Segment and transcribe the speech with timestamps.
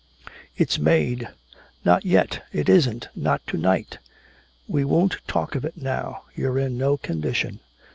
[0.57, 1.27] "It's made!"
[1.85, 3.99] "Not yet, it isn't, not to night.
[4.67, 7.59] We won't talk of it now, you're in no condition."